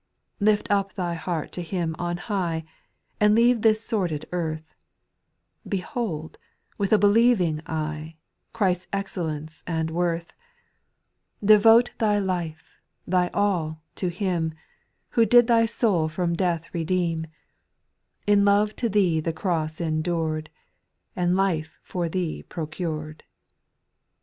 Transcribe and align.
4. 0.39 0.45
Lift 0.47 0.71
up 0.71 0.95
thy 0.95 1.13
heart 1.13 1.51
to 1.51 1.61
Him 1.61 1.95
on 1.99 2.17
high, 2.17 2.65
And 3.19 3.35
leave 3.35 3.61
this 3.61 3.85
sordid 3.85 4.25
earth; 4.31 4.73
Behold, 5.69 6.39
with 6.79 6.91
a 6.91 6.97
believing 6.97 7.61
eye, 7.67 8.15
Christ's 8.51 8.87
excellence 8.91 9.61
and 9.67 9.91
worth: 9.91 10.33
SPIRITUA 10.33 10.33
L 10.33 11.37
SONGS, 11.37 11.43
8^1 11.43 11.47
Devote 11.85 11.91
thy 11.99 12.17
life, 12.17 12.81
thy 13.05 13.27
all, 13.31 13.83
to 13.93 14.07
Him, 14.09 14.55
Who 15.09 15.23
did 15.23 15.45
thy 15.45 15.67
soul 15.67 16.07
from 16.09 16.33
death 16.33 16.73
redeem, 16.73 17.27
In 18.25 18.43
love 18.43 18.75
to 18.77 18.89
thee 18.89 19.19
the 19.19 19.31
cross 19.33 19.79
endured, 19.79 20.49
And 21.15 21.35
life 21.35 21.77
for 21.83 22.09
thee 22.09 22.41
procured. 22.49 23.23